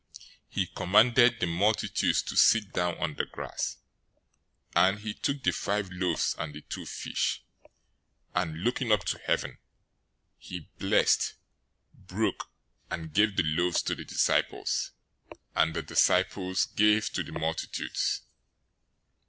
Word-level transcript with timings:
014:019 0.01 0.09
He 0.49 0.65
commanded 0.65 1.39
the 1.39 1.45
multitudes 1.45 2.23
to 2.23 2.35
sit 2.35 2.73
down 2.73 2.97
on 2.97 3.13
the 3.13 3.25
grass; 3.27 3.77
and 4.75 4.97
he 5.01 5.13
took 5.13 5.43
the 5.43 5.51
five 5.51 5.91
loaves 5.91 6.35
and 6.39 6.55
the 6.55 6.61
two 6.61 6.87
fish, 6.87 7.43
and 8.33 8.63
looking 8.63 8.91
up 8.91 9.03
to 9.05 9.19
heaven, 9.19 9.59
he 10.39 10.71
blessed, 10.79 11.35
broke 11.93 12.49
and 12.89 13.13
gave 13.13 13.35
the 13.37 13.43
loaves 13.43 13.83
to 13.83 13.93
the 13.93 14.03
disciples, 14.03 14.89
and 15.55 15.75
the 15.75 15.83
disciples 15.83 16.65
gave 16.65 17.11
to 17.11 17.21
the 17.21 17.33
multitudes. 17.33 18.23